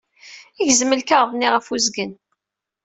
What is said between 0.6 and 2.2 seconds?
Gzem lkaɣeḍ-nni ɣef uzgen.